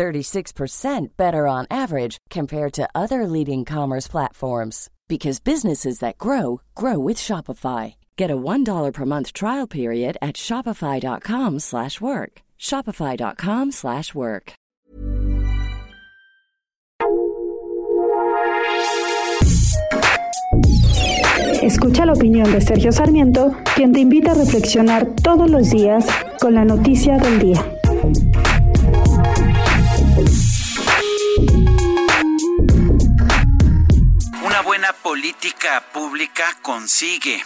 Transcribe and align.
36% 0.00 1.08
better 1.18 1.46
on 1.46 1.66
average 1.70 2.16
compared 2.30 2.72
to 2.72 2.88
other 2.94 3.26
leading 3.26 3.66
commerce 3.66 4.08
platforms 4.08 4.88
because 5.08 5.40
businesses 5.40 5.98
that 5.98 6.16
grow 6.16 6.62
grow 6.74 6.98
with 6.98 7.18
Shopify. 7.18 7.96
Get 8.16 8.30
a 8.30 8.36
$1 8.36 8.92
per 8.94 9.04
month 9.04 9.34
trial 9.34 9.66
period 9.66 10.16
at 10.22 10.36
shopify.com/work. 10.36 12.32
shopify.com/work. 12.58 14.52
Escucha 21.62 22.06
la 22.06 22.12
opinión 22.14 22.50
de 22.52 22.60
Sergio 22.62 22.90
Sarmiento, 22.90 23.54
quien 23.74 23.92
te 23.92 24.00
invita 24.00 24.30
a 24.32 24.34
reflexionar 24.34 25.14
todos 25.22 25.50
los 25.50 25.70
días 25.70 26.06
con 26.40 26.54
la 26.54 26.64
noticia 26.64 27.18
del 27.18 27.38
día. 27.38 27.79
Pública 35.92 36.56
consigue 36.62 37.44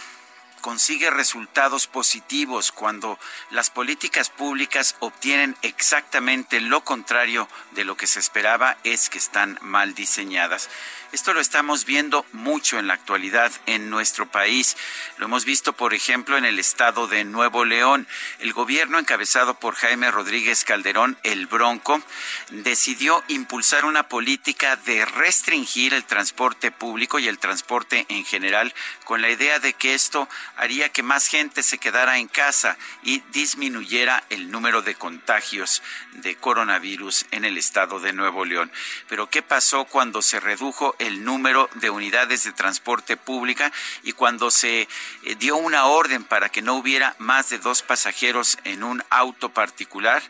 consigue 0.65 1.11
resultados 1.11 1.85
positivos 1.85 2.71
cuando 2.71 3.19
las 3.51 3.69
políticas 3.69 4.31
públicas 4.31 4.95
obtienen 4.99 5.55
exactamente 5.61 6.59
lo 6.59 6.83
contrario 6.83 7.47
de 7.73 7.85
lo 7.85 7.95
que 7.95 8.07
se 8.07 8.19
esperaba 8.19 8.75
es 8.83 9.11
que 9.11 9.19
están 9.19 9.59
mal 9.61 9.93
diseñadas. 9.93 10.67
Esto 11.11 11.33
lo 11.33 11.39
estamos 11.39 11.85
viendo 11.85 12.25
mucho 12.33 12.77
en 12.77 12.87
la 12.87 12.95
actualidad 12.95 13.51
en 13.67 13.89
nuestro 13.89 14.25
país. 14.25 14.75
Lo 15.17 15.27
hemos 15.27 15.45
visto, 15.45 15.71
por 15.71 15.93
ejemplo, 15.93 16.35
en 16.35 16.43
el 16.43 16.59
estado 16.59 17.07
de 17.07 17.23
Nuevo 17.23 17.63
León. 17.63 18.05
El 18.39 18.51
gobierno 18.51 18.99
encabezado 18.99 19.53
por 19.57 19.75
Jaime 19.75 20.11
Rodríguez 20.11 20.65
Calderón, 20.65 21.17
el 21.23 21.45
Bronco, 21.45 22.01
decidió 22.49 23.23
impulsar 23.29 23.85
una 23.85 24.09
política 24.09 24.75
de 24.75 25.05
restringir 25.05 25.93
el 25.93 26.03
transporte 26.03 26.71
público 26.71 27.17
y 27.19 27.29
el 27.29 27.39
transporte 27.39 28.05
en 28.09 28.25
general 28.25 28.73
con 29.05 29.21
la 29.21 29.29
idea 29.29 29.59
de 29.59 29.71
que 29.71 29.93
esto 29.93 30.27
haría 30.57 30.89
que 30.89 31.03
más 31.03 31.27
gente 31.27 31.63
se 31.63 31.77
quedara 31.77 32.17
en 32.17 32.27
casa 32.27 32.77
y 33.03 33.21
disminuyera 33.31 34.23
el 34.29 34.51
número 34.51 34.81
de 34.81 34.95
contagios 34.95 35.81
de 36.13 36.35
coronavirus 36.35 37.25
en 37.31 37.45
el 37.45 37.57
estado 37.57 37.99
de 37.99 38.13
Nuevo 38.13 38.45
León. 38.45 38.71
Pero 39.07 39.29
¿qué 39.29 39.41
pasó 39.41 39.85
cuando 39.85 40.21
se 40.21 40.39
redujo 40.39 40.95
el 40.99 41.23
número 41.23 41.69
de 41.75 41.89
unidades 41.89 42.43
de 42.43 42.51
transporte 42.51 43.17
pública 43.17 43.71
y 44.03 44.13
cuando 44.13 44.51
se 44.51 44.87
eh, 45.23 45.35
dio 45.35 45.57
una 45.57 45.85
orden 45.85 46.23
para 46.23 46.49
que 46.49 46.61
no 46.61 46.75
hubiera 46.75 47.15
más 47.19 47.49
de 47.49 47.59
dos 47.59 47.81
pasajeros 47.81 48.57
en 48.63 48.83
un 48.83 49.03
auto 49.09 49.49
particular, 49.49 50.23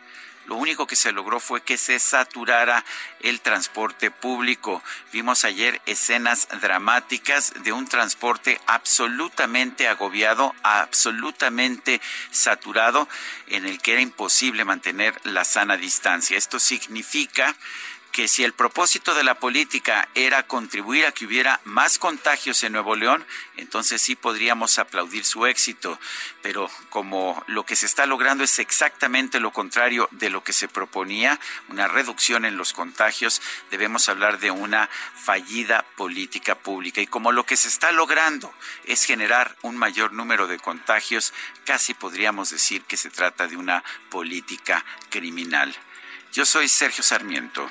lo 0.46 0.56
único 0.56 0.86
que 0.86 0.96
se 0.96 1.12
logró 1.12 1.40
fue 1.40 1.62
que 1.62 1.76
se 1.76 1.98
saturara 1.98 2.84
el 3.20 3.40
transporte 3.40 4.10
público. 4.10 4.82
Vimos 5.12 5.44
ayer 5.44 5.80
escenas 5.86 6.48
dramáticas 6.60 7.52
de 7.62 7.72
un 7.72 7.86
transporte 7.86 8.60
absolutamente 8.66 9.88
agobiado, 9.88 10.54
absolutamente 10.62 12.00
saturado, 12.30 13.08
en 13.48 13.66
el 13.66 13.80
que 13.80 13.92
era 13.92 14.00
imposible 14.00 14.64
mantener 14.64 15.14
la 15.24 15.44
sana 15.44 15.76
distancia. 15.76 16.38
Esto 16.38 16.58
significa 16.58 17.56
que 18.16 18.28
si 18.28 18.44
el 18.44 18.54
propósito 18.54 19.14
de 19.14 19.24
la 19.24 19.34
política 19.34 20.08
era 20.14 20.46
contribuir 20.46 21.04
a 21.04 21.12
que 21.12 21.26
hubiera 21.26 21.60
más 21.64 21.98
contagios 21.98 22.62
en 22.62 22.72
Nuevo 22.72 22.96
León, 22.96 23.26
entonces 23.58 24.00
sí 24.00 24.16
podríamos 24.16 24.78
aplaudir 24.78 25.22
su 25.22 25.44
éxito. 25.44 26.00
Pero 26.40 26.70
como 26.88 27.44
lo 27.46 27.66
que 27.66 27.76
se 27.76 27.84
está 27.84 28.06
logrando 28.06 28.42
es 28.42 28.58
exactamente 28.58 29.38
lo 29.38 29.50
contrario 29.50 30.08
de 30.12 30.30
lo 30.30 30.42
que 30.42 30.54
se 30.54 30.66
proponía, 30.66 31.38
una 31.68 31.88
reducción 31.88 32.46
en 32.46 32.56
los 32.56 32.72
contagios, 32.72 33.42
debemos 33.70 34.08
hablar 34.08 34.38
de 34.38 34.50
una 34.50 34.88
fallida 35.14 35.84
política 35.96 36.54
pública. 36.54 37.02
Y 37.02 37.06
como 37.06 37.32
lo 37.32 37.44
que 37.44 37.58
se 37.58 37.68
está 37.68 37.92
logrando 37.92 38.50
es 38.86 39.04
generar 39.04 39.58
un 39.60 39.76
mayor 39.76 40.14
número 40.14 40.46
de 40.46 40.58
contagios, 40.58 41.34
casi 41.66 41.92
podríamos 41.92 42.48
decir 42.48 42.80
que 42.84 42.96
se 42.96 43.10
trata 43.10 43.46
de 43.46 43.58
una 43.58 43.84
política 44.08 44.86
criminal. 45.10 45.76
Yo 46.32 46.46
soy 46.46 46.68
Sergio 46.68 47.04
Sarmiento 47.04 47.70